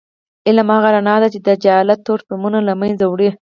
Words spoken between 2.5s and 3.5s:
له منځه وړي.